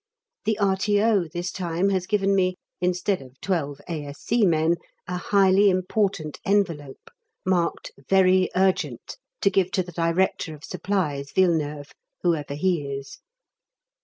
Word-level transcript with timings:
The 0.45 0.57
R.T.O. 0.57 1.25
this 1.27 1.51
time 1.51 1.89
has 1.89 2.07
given 2.07 2.33
me 2.33 2.55
(instead 2.79 3.21
of 3.21 3.39
12 3.41 3.81
A.S.C. 3.87 4.45
men) 4.47 4.77
a 5.07 5.17
highly 5.17 5.69
important 5.69 6.39
envelope 6.43 7.11
marked 7.45 7.91
Very 8.09 8.49
Urgent, 8.55 9.17
to 9.41 9.51
give 9.51 9.69
to 9.73 9.83
the 9.83 9.91
Director 9.91 10.55
of 10.55 10.63
Supplies, 10.63 11.31
Villeneuve, 11.31 11.91
whoever 12.23 12.55
he 12.55 12.81
is. 12.83 13.19